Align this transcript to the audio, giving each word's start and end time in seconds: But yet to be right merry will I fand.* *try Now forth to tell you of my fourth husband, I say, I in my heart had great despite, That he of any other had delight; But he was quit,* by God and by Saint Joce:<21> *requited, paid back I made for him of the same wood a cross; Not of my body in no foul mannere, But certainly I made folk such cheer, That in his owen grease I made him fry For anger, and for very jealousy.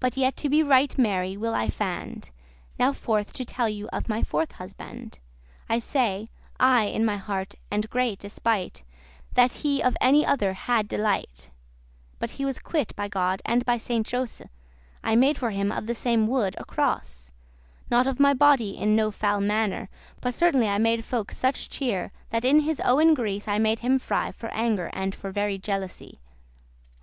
But 0.00 0.16
yet 0.16 0.36
to 0.38 0.48
be 0.48 0.62
right 0.62 0.96
merry 0.96 1.36
will 1.36 1.54
I 1.54 1.68
fand.* 1.68 2.22
*try 2.22 2.30
Now 2.78 2.92
forth 2.94 3.34
to 3.34 3.44
tell 3.44 3.68
you 3.68 3.88
of 3.92 4.08
my 4.08 4.22
fourth 4.22 4.52
husband, 4.52 5.18
I 5.68 5.80
say, 5.80 6.30
I 6.58 6.84
in 6.84 7.04
my 7.04 7.18
heart 7.18 7.54
had 7.70 7.90
great 7.90 8.20
despite, 8.20 8.84
That 9.34 9.52
he 9.52 9.82
of 9.82 9.98
any 10.00 10.24
other 10.24 10.54
had 10.54 10.88
delight; 10.88 11.50
But 12.18 12.30
he 12.40 12.46
was 12.46 12.58
quit,* 12.58 12.96
by 12.96 13.08
God 13.08 13.42
and 13.44 13.66
by 13.66 13.76
Saint 13.76 14.06
Joce:<21> 14.06 14.38
*requited, 14.38 14.40
paid 14.40 14.46
back 15.02 15.10
I 15.12 15.16
made 15.16 15.36
for 15.38 15.50
him 15.50 15.70
of 15.72 15.86
the 15.88 15.94
same 15.94 16.26
wood 16.26 16.54
a 16.58 16.64
cross; 16.64 17.30
Not 17.90 18.06
of 18.06 18.18
my 18.18 18.32
body 18.32 18.78
in 18.78 18.96
no 18.96 19.10
foul 19.10 19.40
mannere, 19.40 19.88
But 20.22 20.32
certainly 20.32 20.68
I 20.68 20.78
made 20.78 21.04
folk 21.04 21.30
such 21.30 21.68
cheer, 21.68 22.12
That 22.30 22.46
in 22.46 22.60
his 22.60 22.80
owen 22.82 23.12
grease 23.12 23.46
I 23.46 23.58
made 23.58 23.80
him 23.80 23.98
fry 23.98 24.32
For 24.32 24.46
anger, 24.54 24.88
and 24.94 25.14
for 25.14 25.30
very 25.30 25.58
jealousy. 25.58 26.18